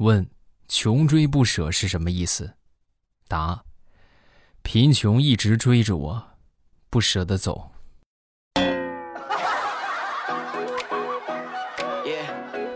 [0.00, 0.26] 问：
[0.66, 2.54] 穷追不舍是什么意思？
[3.28, 3.62] 答：
[4.62, 6.28] 贫穷一直追着我，
[6.88, 7.70] 不舍得走。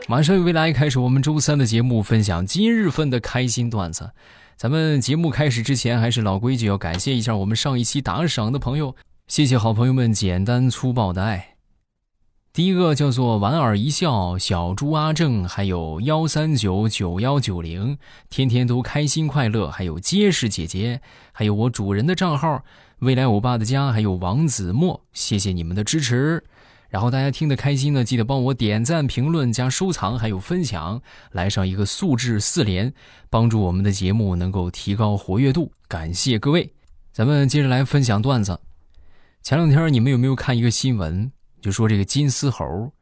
[0.06, 4.12] 马上与未来开始我们周三的节目，分享今日份的开心段子。
[4.54, 8.95] 咱们节目开始之前，还是老规矩，要感谢一下我们上一期打赏的朋友，
[9.29, 11.54] 谢谢好朋友们简单粗暴的爱。
[12.55, 17.98] 第一个叫做莞尔一笑，小猪阿正，还有幺三九九幺九零，
[18.30, 21.00] 天天都开心快乐，还有结实姐姐，
[21.32, 22.63] 还有我主人的账号
[23.00, 26.44] 未来欧巴的家，还有王子墨，谢谢你们的支持。
[26.90, 31.02] 然后大家听得开心呢，记得帮我点赞、评论、加收藏，还有分享，
[31.32, 32.94] 来上一个素质四连，
[33.28, 35.72] 帮助我们的节目能够提高活跃度。
[35.89, 36.72] 感谢各位，
[37.11, 38.61] 咱们接着来分享段子。
[39.42, 41.33] 前两天你们有没有看一个新闻？
[41.64, 42.92] 就说这个金丝猴，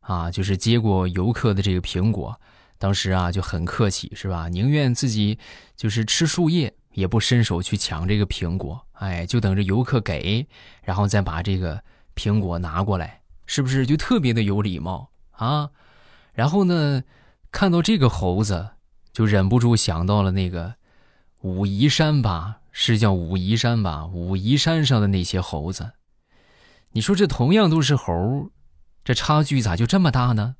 [0.00, 2.38] 啊，就是接过游客的这个苹果，
[2.76, 4.46] 当时啊就很客气，是吧？
[4.50, 5.38] 宁愿自己
[5.74, 10.46] 就是吃树叶，也不伸手去抢这个苹果，哎，就等着游客给，
[10.82, 11.82] 然后再把这个
[12.14, 13.22] 苹果拿过来。
[13.46, 15.70] 是不是就特别的有礼貌啊？
[16.34, 17.02] 然后呢，
[17.50, 18.72] 看到这个猴子，
[19.14, 20.74] 就忍不住想到了那个
[21.40, 22.58] 武夷山吧？
[22.70, 24.04] 是叫武夷山吧？
[24.04, 25.92] 武夷山上的那些猴子，
[26.92, 28.50] 你说这同样都是猴，
[29.04, 30.56] 这差距咋就这么大呢？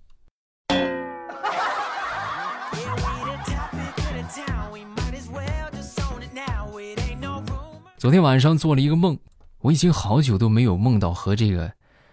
[7.96, 9.18] 昨天晚上做了一个梦，
[9.62, 11.72] 我已经好久都没有梦到和这个。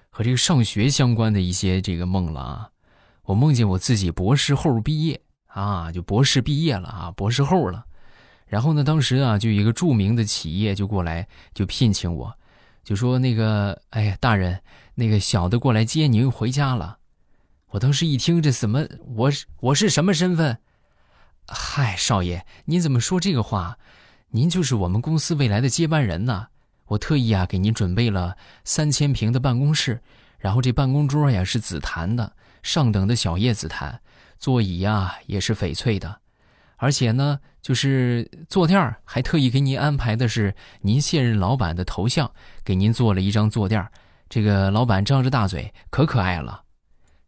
[0.10, 2.70] 和这个上学相关的一些这个梦了啊，
[3.26, 7.86] 我梦见我自己博士后毕业啊，就博士毕业了啊，博士后了。
[8.48, 12.36] 然后呢，当时啊，就一个著名的企业就过来就聘请我，
[12.88, 14.62] 就说那个，哎呀，大人，
[14.96, 17.00] 那个小的过来接您回家了。
[17.72, 20.60] 我当时一听，这怎么我是我是什么身份？
[21.50, 23.78] 嗨，少爷，您怎么说这个话？
[24.30, 26.48] 您就是我们公司未来的接班人呢。
[26.86, 30.02] 我特意啊给您准备了三千平的办公室，
[30.40, 34.00] 然后这办公桌呀是紫檀的，上等的小叶紫檀，
[34.40, 36.22] 座椅呀也是翡翠的，
[36.78, 42.32] 而且呢就是坐垫儿还特意给您安排的是您现任老板的头像，
[42.64, 43.92] 给您做了一张坐垫儿
[44.30, 46.62] 这个老板张着大嘴，可可爱了。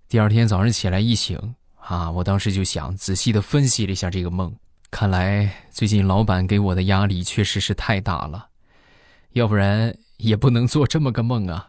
[0.08, 1.38] 第二天早上起来一醒
[1.76, 4.56] 啊，我当时就想仔细的分析了一下这个梦，
[4.90, 8.48] 看来最近老板给我的压力确实是太大了。
[9.34, 11.69] 要不然也不能做这么个梦啊！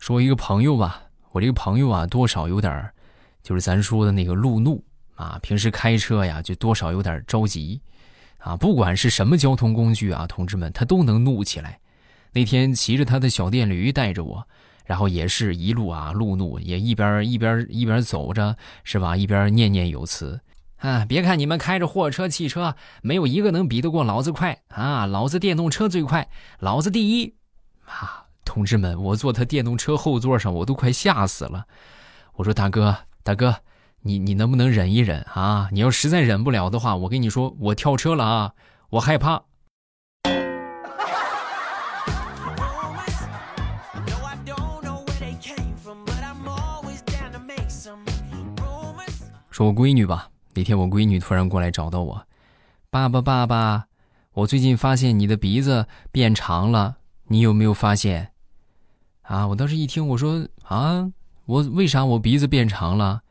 [0.00, 2.90] 说一个朋友吧，我这个朋友啊，多少有点
[3.42, 4.82] 就是咱说的那个路怒
[5.14, 5.38] 啊。
[5.42, 7.80] 平时开车呀，就多少有点着急
[8.38, 8.56] 啊。
[8.56, 11.78] 不管是什么交通工具啊，同志们，他都能怒起来。
[12.32, 14.48] 那天骑着他的小电驴带着我。
[14.86, 19.16] 然后也是一路啊路怒，也一边一边一边走着，是吧？
[19.16, 20.40] 一边念念有词
[20.78, 21.04] 啊！
[21.04, 25.06] 别看你们开着货车、汽车，没有一个能比得过老子快啊！
[25.06, 26.28] 老子电动车最快，
[26.58, 27.36] 老子第一
[27.84, 28.26] 啊！
[28.50, 31.66] 同志们，我坐他电动车后座上，我都快吓死了。
[32.34, 33.54] 我说大哥，大哥，
[34.00, 35.68] 你你能不能忍一忍啊？
[35.70, 38.52] 你要实在忍不了的话，我跟你说，我跳车了啊！
[38.90, 39.44] 我害怕。
[49.48, 52.26] 说我闺女吧，那天我闺女突然过来找到我，
[52.90, 53.86] 爸爸爸爸，
[54.32, 56.96] 我最近发现你的鼻子变长了，
[57.28, 58.29] 你有没有发现？
[59.30, 61.08] 啊，我当时一听，我说啊，
[61.46, 63.22] 我为啥我鼻子变长了？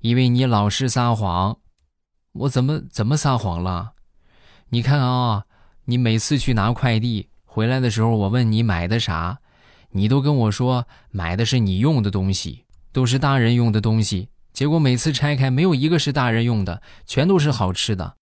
[0.00, 1.58] 因为你老是撒谎。
[2.32, 3.92] 我怎么怎么撒谎了？
[4.70, 5.44] 你看啊，
[5.84, 9.40] 你每次去拿快递回来的时候，我问你买的啥，
[9.90, 14.30] 你都跟我说买的是你用的东西，都是大人用的东西。
[14.50, 18.14] 结果每次拆开，没有一个是大人用的，全都是好吃的。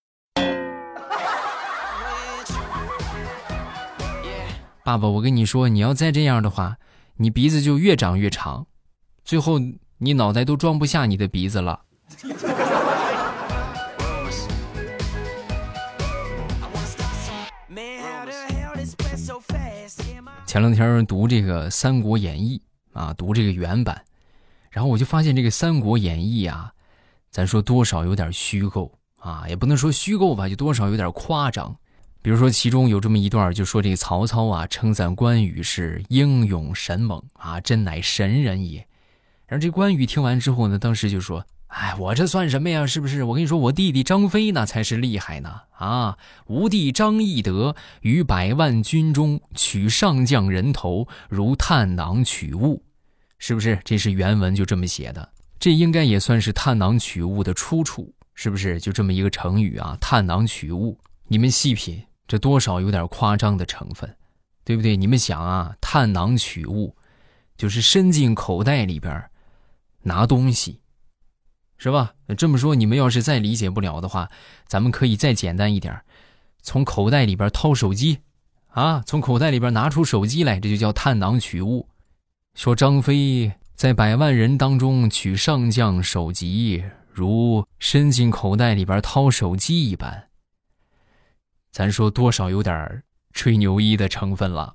[4.82, 6.76] 爸爸，我跟你说，你要再这样的话，
[7.22, 8.66] 你鼻子就越长越长，
[9.22, 9.60] 最后
[9.98, 11.80] 你脑袋都装不下你的鼻子了。
[20.44, 22.60] 前两天读这个《三国演义》
[22.98, 24.02] 啊，读这个原版。
[24.72, 26.72] 然后我就发现这个《三国演义》啊，
[27.30, 31.76] 咱说多少有点虚构啊，也不能说虚构吧，就多少有点夸张。
[32.22, 38.86] 比如说其中有这么一段，就说这个曹操啊，称赞关羽是英勇神猛啊，真乃神人也。
[39.48, 42.86] 然后这关羽听完之后呢，当时就说哎，我这算什么呀？
[42.86, 43.24] 是不是？
[43.24, 45.62] 我跟你说，我弟弟张飞那才是厉害呢！
[45.70, 52.84] 啊，吾弟张翼德于百万军中取上将人头，如探囊取物，
[53.38, 53.80] 是不是？
[53.84, 55.30] 这是原文就这么写的。
[55.58, 58.78] 这应该也算是探囊取物的出处，是不是？
[58.78, 60.98] 就这么一个成语啊，探囊取物。
[61.28, 64.16] 你们细品，这多少有点夸张的成分，
[64.64, 64.96] 对不对？
[64.96, 66.96] 你们想啊，探囊取物，
[67.58, 69.22] 就是伸进口袋里边
[70.00, 70.80] 拿东西。
[71.76, 72.14] 是吧？
[72.38, 74.30] 这么说，你们要是再理解不了的话，
[74.66, 75.94] 咱们可以再简单一点，
[76.62, 78.20] 从口袋里边掏手机，
[78.68, 81.86] 啊，从口袋里边拿出手机来，这就叫探囊取物。
[82.54, 86.82] 说张飞在百万人当中取上将首级，
[87.12, 90.28] 如伸进口袋里边掏手机一般。
[91.72, 93.02] 咱说多少有点
[93.32, 94.74] 吹牛一的成分了。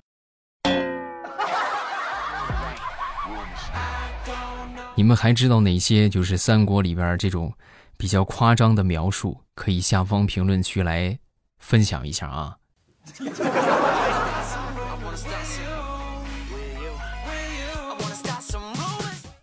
[4.96, 7.54] 你们还知道哪些就是三国里边这种
[7.98, 9.44] 比较夸张的描述？
[9.54, 11.20] 可以下方评论区来
[11.60, 12.58] 分享一下啊。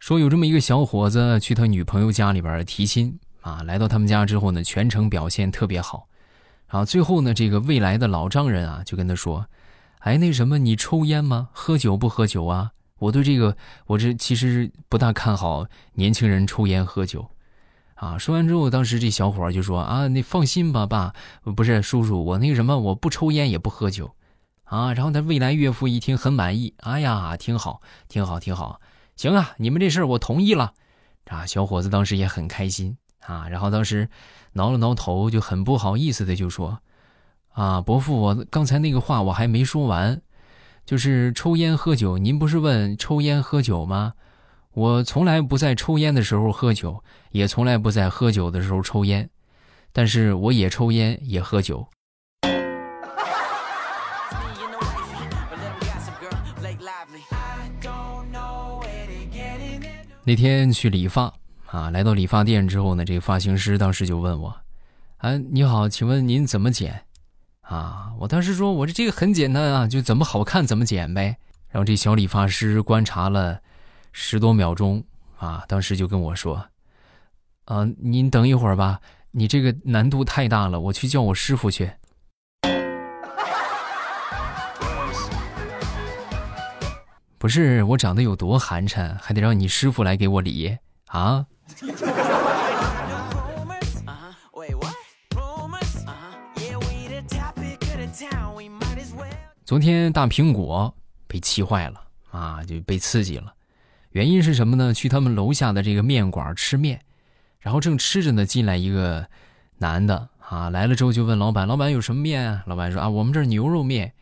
[0.01, 6.09] 说有这么一个小伙子去他女朋友家里边提亲啊，来到他们家之后呢，全程表现特别好。
[6.75, 9.47] 啊最后呢，这个未来的老丈人啊就跟他说
[10.01, 11.49] ：“哎，那什么，你抽烟吗？
[11.53, 13.57] 喝酒不喝酒啊？”我对这个，
[13.87, 17.31] 我这其实不大看好年轻人抽烟喝酒，
[17.95, 18.19] 啊！
[18.19, 21.13] 说完之后，当时这小伙就说：“啊，你放心吧，爸，
[21.55, 24.17] 不是叔叔，我那个什么，我不抽烟也不喝酒，
[24.65, 28.81] 啊。”然后他未来岳父一听很满意，哎呀，挺好，挺好，挺好，
[29.15, 30.73] 行啊，你们这事儿我同意了，
[31.27, 31.47] 啊！
[31.47, 34.09] 小伙子当时也很开心啊，然后当时
[34.55, 36.81] 挠了挠头，就很不好意思的就说
[37.55, 40.21] ：“啊，伯父，我刚才那个话我还没说完。”
[40.87, 44.13] 就是抽烟喝酒，您不是问抽烟喝酒吗？
[44.73, 49.31] 我从来不在抽烟的时候喝酒，也从来不在喝酒的时候抽烟，
[49.93, 51.89] 但是我也抽烟也喝酒。
[60.27, 61.33] 那天去理发
[61.75, 64.57] 啊，来到理发店之后呢，这个发型师当时就问我
[65.19, 67.03] ：“啊，你好，请问您怎么剪？”
[67.67, 68.13] 啊！
[68.21, 71.37] 我当时说，我这这个很简单啊，就怎么好看怎么剪呗。
[71.71, 73.59] 然后这小理发师观察了
[74.13, 75.03] 十多秒钟，
[75.37, 76.65] 啊，当时就跟我说
[77.67, 79.01] ：“啊，您等一会儿吧，
[79.33, 81.91] 你这个难度太大了，我去叫我师傅去。”
[87.37, 90.79] 不是我长得有多寒碜，还得让你师傅来给我理
[91.09, 91.47] 啊？
[99.65, 100.95] 昨天大苹果
[101.27, 102.01] 被气坏了
[102.31, 103.55] 啊，就被刺激了。
[104.11, 104.95] 原因是什么呢？
[104.95, 107.01] 去他们楼下的这个面馆吃面，
[107.59, 109.27] 然后正吃着呢，进来一个
[109.79, 114.13] 男的啊，来了之后就问老板：“老板有什么面？”老板说：“啊，我们这牛肉面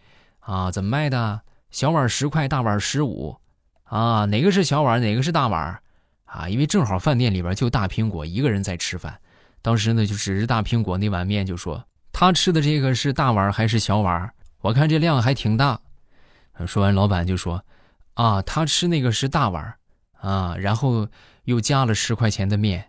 [0.40, 1.42] 啊，怎么卖的？
[1.70, 3.36] 小碗十块，大碗十五
[3.84, 5.82] 啊，哪个是小碗，哪个是大碗
[6.32, 6.48] 啊？
[6.48, 9.18] 因为正好饭店里边就大苹果一个人在吃饭，
[9.60, 14.32] 当时呢就指着大苹果那碗面就说：他吃的这个是大碗还是小碗？”
[14.62, 15.80] 我看这量还挺大，
[16.66, 17.64] 说完，老板就说
[18.14, 19.74] ：“啊，他吃那个是大碗
[20.20, 21.08] 啊，然后
[21.44, 22.88] 又加了十块钱的面。”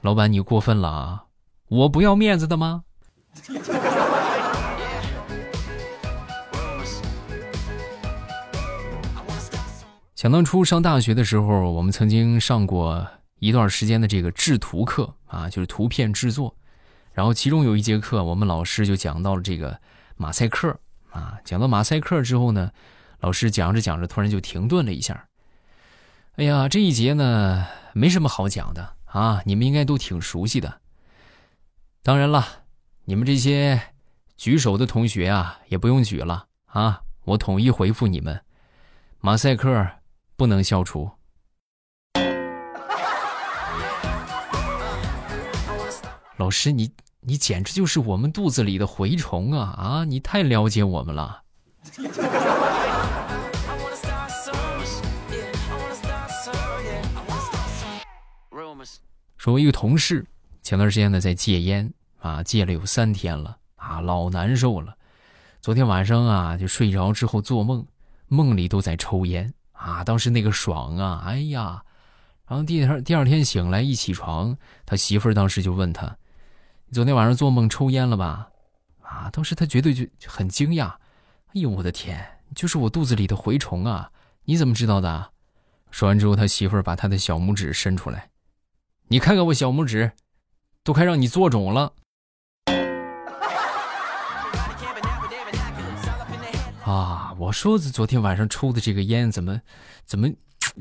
[0.00, 1.24] 老板，你过分了啊！
[1.68, 2.84] 我不要面子的吗？
[10.16, 13.06] 想当初上大学的时候，我们曾经上过。
[13.38, 16.56] 一段时间的这个制图课啊，就是图片制作，
[17.12, 19.78] 然后其中有一节课，我们老师就讲到了这个
[20.16, 20.74] 马赛克
[21.10, 21.38] 啊。
[21.44, 22.72] 讲到马赛克之后呢，
[23.20, 25.28] 老师讲着讲着突然就停顿了一下。
[26.36, 30.80] 哎呀，这一节呢没什么好讲的啊，你们应该都挺熟悉的。
[32.02, 32.42] 当然了，
[33.04, 33.78] 你们这些
[34.34, 38.42] 举手的同学啊，也不用举了啊，我统一回复你们：
[39.20, 39.86] 马赛克
[40.36, 41.10] 不能消除。
[46.36, 49.74] 老师，你你简直就是我们肚子里的蛔虫啊！
[49.78, 51.42] 啊，你太了解我们了。
[59.38, 60.26] 说，我一个同事
[60.60, 64.94] 前段时间呢在戒烟啊，戒了有三天了啊，老难受了。
[65.60, 67.86] 昨天晚上啊，就睡着之后做梦，
[68.28, 69.52] 梦里都在抽烟
[69.86, 71.84] 啊，当时那个爽啊，哎呀！
[72.48, 76.16] 然后第二第二天醒来一起床，他媳妇儿当时就问他。
[76.86, 78.48] 你昨天晚上做梦抽烟了吧？
[79.02, 80.88] 啊，当时他绝对就很惊讶。
[80.88, 84.10] 哎呦，我的天，就是我肚子里的蛔虫啊！
[84.46, 85.30] 你怎么知道的？
[85.92, 88.30] 说完之后，他媳妇儿把他的小拇指伸出来，
[89.06, 90.10] 你看看我小拇指，
[90.82, 91.92] 都快让你做肿了。
[97.46, 99.60] 我说昨天晚上抽的这个烟怎么，
[100.04, 100.28] 怎么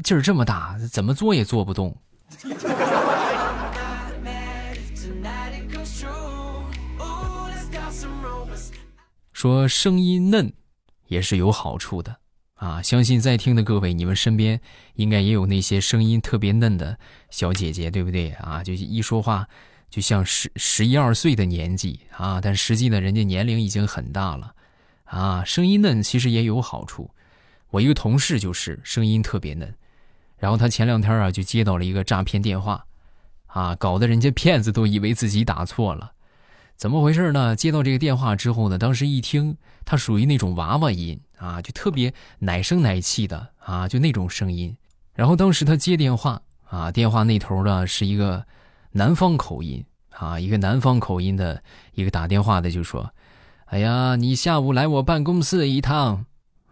[0.03, 0.75] 劲儿这么大？
[0.91, 1.95] 怎么做也做不动。
[9.31, 10.51] 说声音嫩，
[11.07, 12.17] 也是有好处的
[12.55, 12.81] 啊！
[12.81, 14.59] 相信在听的各位，你们身边
[14.95, 16.97] 应该也有那些声音特别嫩的
[17.29, 18.63] 小姐姐，对不对啊？
[18.63, 19.47] 就是一说话
[19.91, 24.55] 就像十十一二岁的年纪啊，但实际呢，人家年龄已经很大了
[25.05, 25.43] 啊！
[25.43, 27.09] 声音嫩其实也有好处。
[27.71, 29.73] 我一个同事就是声音特别嫩，
[30.37, 32.85] 然后他前两天啊就接到了一个诈骗电话，
[33.47, 36.11] 啊，搞得人家骗子都以为自己打错了。
[36.75, 37.55] 怎么回事呢？
[37.55, 44.75] 接到这个电话之后呢，当时一听，他属于那种娃娃音啊，就特别奶声奶气的啊，就那种声音。
[45.13, 48.45] 然后当时他接电话啊，电话那头呢是一个
[48.91, 53.09] 南方口音啊，一个南方口音的一个打电话的就说
[53.65, 56.25] ：“哎呀，你下午来我办公室一趟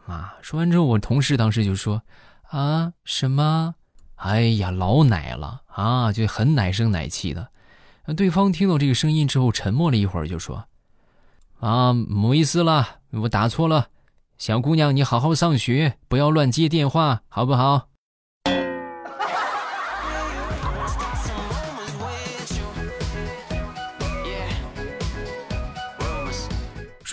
[0.05, 2.03] 啊。”说完之后，我同事当时就说
[2.50, 3.75] ：“啊，什么？
[4.15, 7.50] 哎呀，老奶了啊，就很奶声奶气的。”
[8.15, 10.65] 对方听到这个声音之后，沉默了一会儿，就说
[11.59, 13.88] ：“啊，没意思了，我打错了。
[14.38, 17.88] 小姑娘，你好好上学，不要乱接电话，好不好？”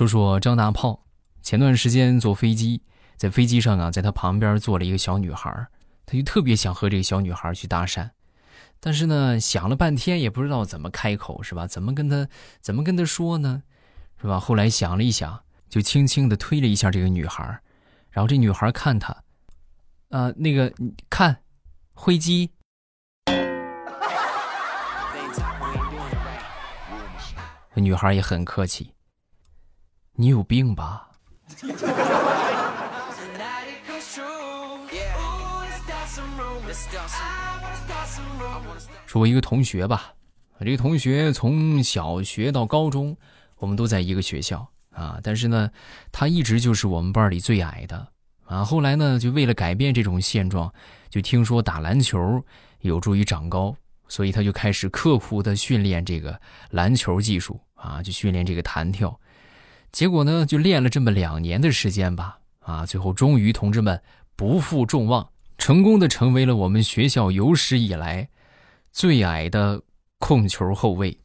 [0.01, 1.05] 说说张大炮，
[1.43, 2.83] 前段时间坐飞机，
[3.17, 5.69] 在飞机上啊，在他旁边坐了一个小女孩，
[6.07, 8.09] 他就特别想和这个小女孩去搭讪。
[8.81, 11.67] 但是呢，想了半天也不知道怎么开口，是吧？
[11.67, 12.27] 怎么跟他，
[12.63, 13.63] 怎么跟他说呢，
[14.19, 14.41] 是吧？
[14.41, 17.61] 后来想了一想，就轻轻的推了一下这个女孩，
[18.09, 19.15] 然后这女孩看他，
[20.09, 20.73] 啊，那个
[21.11, 21.43] 看，
[21.93, 22.53] 灰机。
[27.75, 28.95] 女孩也很客气，
[30.21, 31.09] 你有病吧？
[39.07, 40.13] 说，我一个同学吧，
[40.61, 43.17] 这个同学从小学到高中，
[43.57, 45.19] 我们都在一个学校啊。
[45.23, 45.71] 但是呢，
[46.13, 48.07] 他一直就是我们班里最矮的
[48.45, 48.63] 啊。
[48.63, 50.71] 后来呢，就为了改变这种现状，
[51.09, 52.45] 就听说打篮球
[52.81, 53.75] 有助于长高，
[54.07, 56.39] 所以他就开始刻苦的训练这个
[56.73, 59.19] 篮球技术啊，就训练这个弹跳。
[59.93, 64.01] 结果呢，就练了这么两年的时间吧，啊，最后终于同志们
[64.37, 65.29] 不负众望。
[65.59, 68.31] 成功的成为了我们学校有史以来
[68.93, 69.83] 最矮的
[70.19, 71.19] 控球后卫。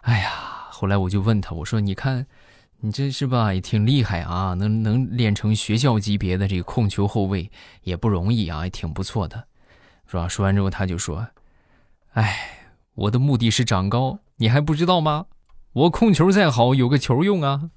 [0.00, 0.32] 哎呀，
[0.70, 2.26] 后来我就问他，我说：“你看，
[2.80, 7.48] 你这是吧，也挺厉害啊，能能练成学校级别的这个控球后卫
[7.82, 9.44] 也不容易啊，也挺不错的，
[10.08, 11.24] 是吧？”说完之后，他就说
[12.14, 12.61] ：“哎，
[12.94, 15.26] 我的目的是长高，你还不知道吗？
[15.72, 17.70] 我控球再好，有个球用啊。”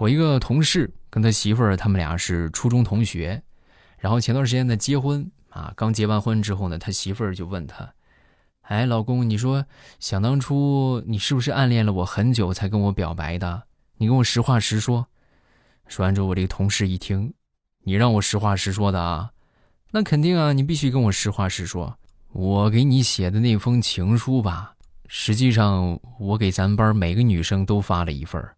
[0.00, 3.42] 我一个同事跟他媳妇儿，他们俩是初中同学，
[3.98, 7.92] 然后前段时间呢结婚啊，刚结完婚之后呢，他媳妇儿就问他
[8.62, 9.66] ：“哎，老公，你说
[9.98, 13.64] 想当初你是不是暗恋了我很久才跟我表白的？
[13.98, 15.08] 你跟我实话实说。”
[15.88, 17.34] 说完之后，我这个同事一听
[17.88, 19.30] ：“你让我实话实说的啊？
[19.92, 21.98] 那肯定啊，你必须跟我实话实说。
[22.32, 24.74] 我给你写的那封情书吧，
[25.06, 28.54] 实际上我给咱班每个女生都发了一份儿。”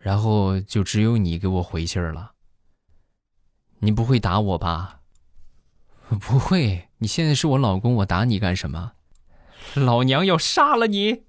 [0.00, 2.30] 然后就只有你给我回信儿了。
[3.80, 5.00] 你不会打我吧？
[6.18, 8.92] 不会，你现在是我老公，我打你干什么？
[9.74, 11.24] 老娘要杀了你！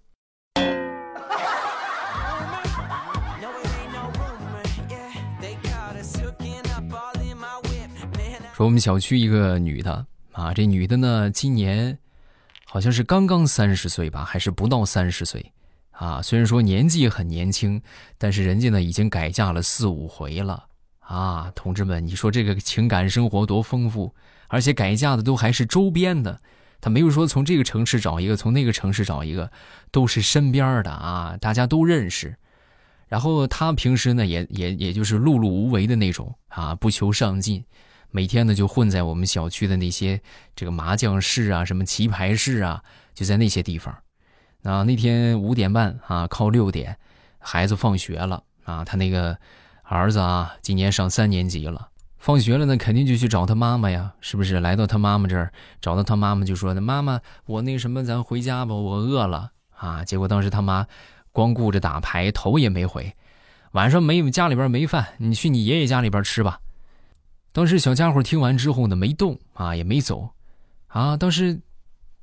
[8.57, 11.99] 说我们小区一个女的啊，这女的呢，今年
[12.65, 15.53] 好像是刚刚三十岁吧，还是不到三十岁。
[15.91, 17.79] 啊，虽然说年纪很年轻，
[18.17, 20.65] 但是人家呢已经改嫁了四五回了
[21.01, 21.51] 啊！
[21.53, 24.15] 同志们，你说这个情感生活多丰富，
[24.47, 26.41] 而且改嫁的都还是周边的，
[26.81, 29.51] 他没有说从这个城市找一个，从那个城市找一个，
[29.91, 32.35] 都是身边的啊，大家都认识。
[33.07, 37.63] 然后他平时呢也也也就是碌碌无为的那种啊，不求上进，
[38.11, 40.21] 每天呢就混在我们小区的那些
[40.55, 42.83] 这个麻将室啊、什么棋牌室啊，
[43.13, 43.95] 就在那些地方。
[44.63, 46.97] 啊，那天五点半啊，靠六点，
[47.39, 49.37] 孩子放学了啊，他那个
[49.83, 54.59] 儿子啊，今年上三年级了放学了呢，肯定就去找他妈妈呀，是不是？
[54.59, 60.85] 来到他妈妈这儿，找到他妈妈就说：“那妈妈，我那什么，咱回家吧，我饿了啊。”结果当时他妈
[61.31, 63.15] 光顾着打牌，头也没回。
[63.73, 66.59] 晚上没家里边没饭，你去你爷爷家里边吃吧。
[67.57, 70.29] 当时小家伙听完之后呢，没动啊，也没走
[70.85, 71.17] 啊。
[71.17, 71.59] 当时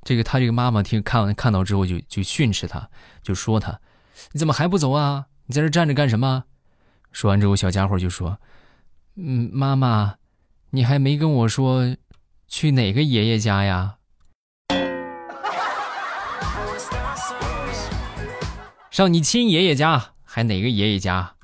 [0.05, 2.89] 这个他这个妈妈听看完看到之后就就训斥他，
[3.21, 3.81] 就说他
[4.31, 5.27] ：“你怎么还不走啊？
[5.47, 6.45] 你在这站着干什么？”
[7.11, 8.39] 说完之后，小家伙就说。
[9.17, 10.19] 嗯，妈妈，
[10.71, 11.97] 你还没跟我说
[12.47, 13.97] 去哪个爷爷家呀？
[18.93, 21.35] 上你亲爷爷家，还哪个爷爷家？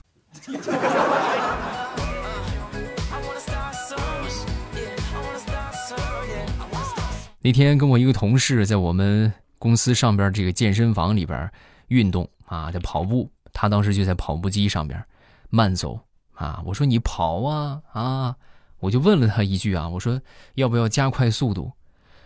[7.40, 11.50] 那天跟我一个同事在我们公司上边这个健身房里边
[11.88, 15.02] 运动啊，在跑步，他当时就在跑步机上边
[15.49, 16.00] 慢走。
[16.32, 16.62] 啊！
[16.64, 18.35] 我说你跑啊啊！
[18.78, 20.18] 我就问了他一句啊，我说
[20.54, 21.70] 要不要加快速度？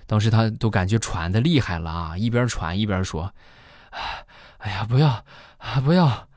[0.06, 3.35] 当时他都感觉喘的厉害了啊，一边喘一边说
[4.59, 5.25] ：“哎呀，不要，
[5.59, 6.28] 啊不要！”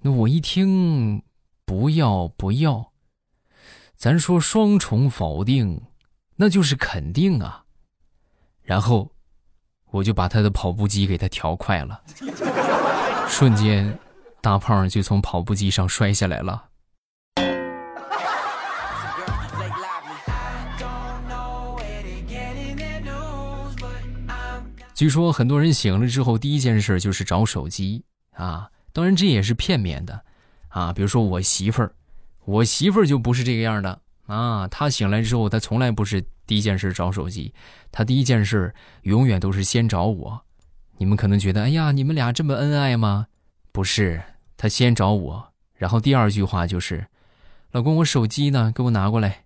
[0.00, 1.22] 那我一听，
[1.66, 2.90] 不要不要，
[3.94, 5.82] 咱说双重否定，
[6.36, 7.59] 那就是肯定啊。
[8.70, 9.10] 然后
[9.90, 12.00] 我就把他的跑步机给他调快了，
[13.26, 13.98] 瞬间，
[14.40, 16.66] 大胖就从跑步机上摔下来了。
[24.94, 28.04] 据说很多人醒了之后第一件事就是找手机
[28.36, 30.22] 啊，当然这也是片面的
[30.68, 30.92] 啊。
[30.92, 31.92] 比如说我媳妇儿，
[32.44, 34.00] 我媳妇儿就不是这个样的
[34.30, 34.68] 啊。
[34.68, 37.52] 他醒来之后，他从来不是第一件事找手机，
[37.90, 40.42] 他第一件事永远都是先找我。
[40.98, 43.26] 你们可能觉得，哎呀，你们俩这么恩爱吗？
[43.72, 44.22] 不是，
[44.56, 47.06] 他先找我，然后第二句话就是，
[47.72, 48.72] 老公，我手机呢？
[48.74, 49.44] 给我拿过来。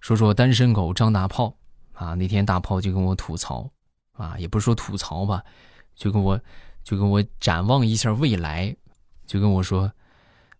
[0.00, 1.56] 说说单身狗张大炮
[1.92, 3.70] 啊，那天大炮就跟我吐槽
[4.12, 5.44] 啊，也不是说吐槽吧，
[6.00, 6.40] 就跟我
[6.82, 8.74] 就跟我展望一下未来，
[9.26, 9.92] 就跟我说，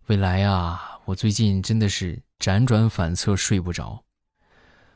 [0.05, 4.03] 未来啊，我最近真的是辗转反侧睡不着。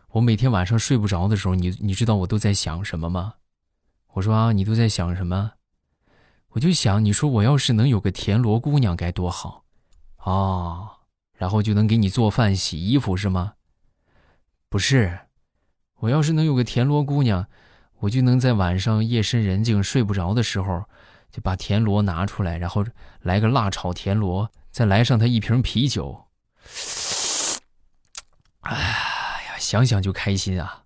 [0.09, 3.33] 我每天晚上睡不着的时候，你你知道我都在想什么吗？
[4.13, 5.53] 我说啊，你都在想什么？
[6.49, 9.65] 我就想，你说我要是能有个田螺姑娘该多好
[10.17, 11.01] 啊，
[11.33, 13.55] 然后就能给你做饭、洗衣服是吗？
[14.69, 15.21] 不是，
[16.01, 17.47] 我要是能有个田螺姑娘，
[18.05, 20.83] 我就能在晚上夜深人静睡不着的时候，
[21.31, 22.85] 就把田螺拿出来，然后
[23.21, 26.25] 来个辣炒田螺，再来上他一瓶啤酒。
[28.59, 30.83] 哎呀，想想就开心啊！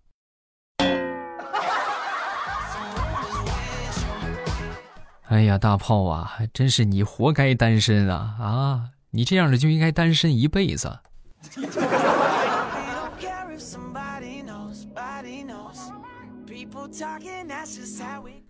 [5.28, 8.38] 哎呀，大炮啊，真是你活该单身啊！
[8.40, 11.00] 啊，你这样的就应该单身一辈子。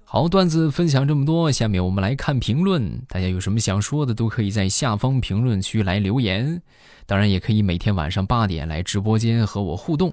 [0.03, 2.99] 好，段子分享这么多，下面我们来看评论。
[3.07, 6.61] 大家有什么想说的，都可以在下方评论区来留言。
[7.05, 10.11] 当然，也可以每天晚上八点来直播间和我互动。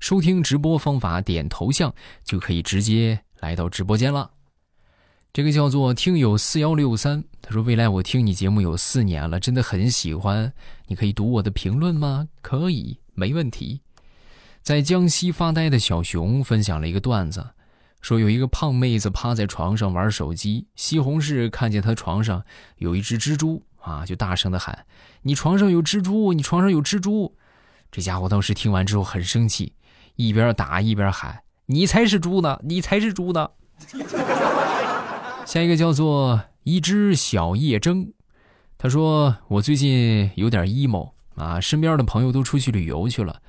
[0.00, 4.30] 收听直播方法，点头像就可以直接来到直播间了。
[5.32, 10.50] 这个叫做听友四幺六三，他说：“未来我听你节目有四年了，真的很喜欢。
[10.86, 12.26] 你可以读我的评论吗？
[12.40, 13.80] 可以，没问题。”
[14.66, 17.50] 在江西发呆的小熊分享了一个段子，
[18.00, 22.42] 说有一个胖妹子趴在床上玩手机，西红柿看见她床上
[22.78, 24.84] 有一只蜘蛛啊，就大声的喊
[25.22, 26.32] ：“你床上有蜘蛛！
[26.32, 27.36] 你床上有蜘蛛！”
[27.92, 29.72] 这家伙当时听完之后很生气，
[30.16, 32.58] 一边打一边喊：“你才是猪呢！
[32.64, 33.50] 你才是猪呢！”
[35.46, 38.12] 下一个叫做一只小夜臻，
[38.76, 43.40] 他说：“我最近有点 emo 啊，身边的朋友都出去旅游去了。”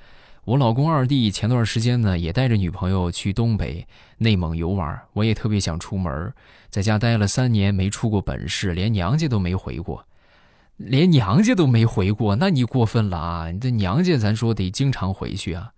[0.48, 3.86] 我老公二弟前段时间呢，也带着女朋友去东北、
[4.18, 4.98] 内蒙游玩。
[5.12, 6.34] 我也特别想出门，
[6.70, 10.08] 在家待了三年没出过本市，连娘家都没回过，
[10.78, 13.52] 连娘家都没回过，那你过分了啊！
[13.52, 15.72] 你这娘家咱说得经常回去啊。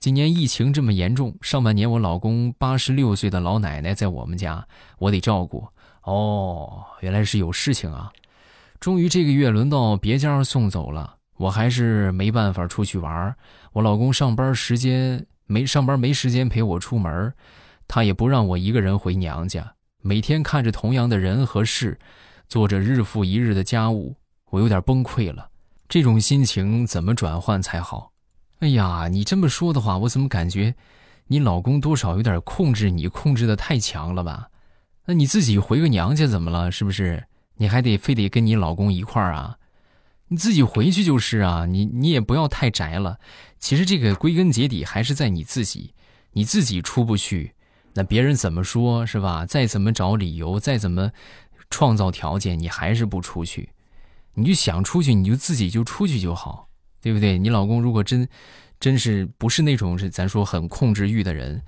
[0.00, 4.66] 今年疫情这么严重，上半年我老公八十六岁的老奶奶在我们家，
[4.98, 5.68] 我得照顾。
[6.02, 8.10] 哦，原来是有事情啊！
[8.80, 13.36] 终于这个月轮到别家送走了，我还是没办法出去玩。
[13.72, 17.32] 我老公上班时间没上班没时间陪我出门，
[17.86, 19.74] 他也不让我一个人回娘家。
[20.02, 21.98] 每天看着同样的人和事，
[22.48, 24.16] 做着日复一日的家务，
[24.50, 25.50] 我有点崩溃了。
[25.88, 28.12] 这种心情怎么转换才好？
[28.58, 30.74] 哎呀，你这么说的话，我怎么感觉
[31.28, 34.48] 你老公多少有点控制你，控制的太强了吧？
[35.06, 36.72] 那你自己回个娘家怎么了？
[36.72, 37.24] 是不是？
[37.56, 39.56] 你还得非得跟你老公一块儿啊？
[40.32, 43.18] 你自己回去就是啊，你你也不要太宅了。
[43.58, 45.92] 其实这个归根结底还是在你自己，
[46.32, 47.54] 你自己出不去，
[47.94, 49.44] 那别人怎么说是吧？
[49.44, 51.10] 再怎么找理由，再怎么
[51.68, 53.70] 创造条件，你还是不出去。
[54.34, 56.68] 你就想出去，你就自己就出去就好，
[57.02, 57.36] 对不对？
[57.36, 58.28] 你老公如果真
[58.78, 61.60] 真是不是那种是咱说很控制欲的人，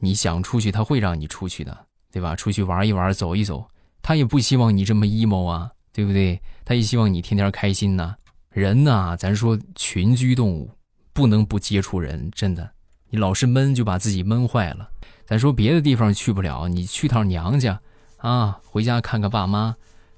[0.00, 2.34] 你想出去他会让你出去的，对吧？
[2.34, 3.68] 出去玩一玩，走一走，
[4.00, 5.72] 他也不希望你这么 emo 啊。
[5.96, 6.38] 对不对？
[6.62, 8.14] 他也希望你天天开心呢。
[8.50, 10.70] 人呐，咱说群居动物，
[11.14, 12.70] 不能不接触人，真的。
[13.08, 14.90] 你老是闷，就把自己闷坏了。
[15.24, 17.80] 咱说别的地方去不了，你去趟娘家，
[18.18, 19.74] 啊，回家看看爸妈，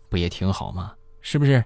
[0.09, 0.95] 不也挺好吗？
[1.21, 1.65] 是不是？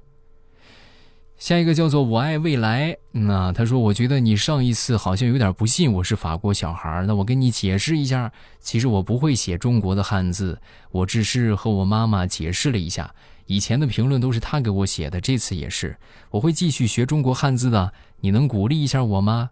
[1.38, 13.12] 下一个叫做我爱未来，那他说我觉得你上一次好像有点不信我是法国小孩，那我跟你解释一下，其实我不会写中国的汉字，我只是和我妈妈解释了一下，
[13.46, 15.96] 以前的评论都是他给我写的，这次也是，
[16.30, 19.50] 我会继续学中国汉字的，你能鼓励一下我吗？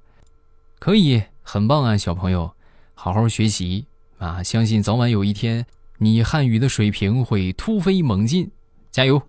[0.79, 2.50] 可以，很棒啊，小朋友，
[2.94, 3.87] 好好学习
[4.18, 5.66] 啊，相信早晚有一天
[5.98, 8.50] 你汉语的水平会突飞猛进，
[8.90, 9.20] 加油！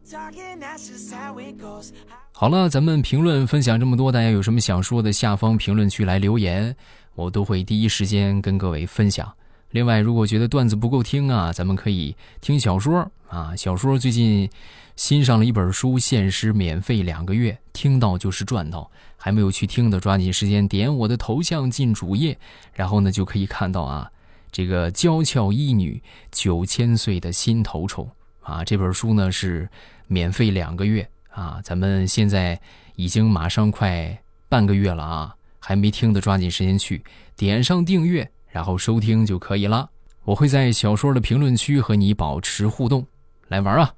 [2.32, 6.76] 好了，咱们评论分享这么多，大家有什么想说的，下方评论区来留言，
[7.16, 9.32] 我都会第一时间跟各位分享。
[9.72, 13.56] 另外，如果觉得段子不够听啊，咱们可以听小说啊。
[13.56, 14.50] 小说最近
[14.96, 18.92] 新上了一本书，限时免费两个月，听到就是赚到。
[19.18, 22.38] 还没有去听的，抓紧时间点我的头像进主页，
[22.74, 24.12] 然后呢就可以看到啊，
[24.52, 28.10] 这个娇俏一女九千岁的心头宠
[28.42, 29.70] 啊，这本书呢是
[30.08, 31.08] 免费两个月。
[31.30, 32.60] 啊，咱们现在
[32.98, 37.02] 已经马上快半个月了啊，还没听的抓紧时间去
[37.38, 39.90] 点上订阅，然后收听就可以了。
[40.24, 43.06] 我会在小说的评论区和你保持互动，
[43.48, 43.92] 来玩啊！